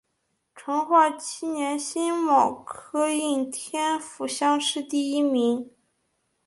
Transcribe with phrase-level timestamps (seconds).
[0.55, 5.69] 成化七年辛卯科应天府乡试第一名。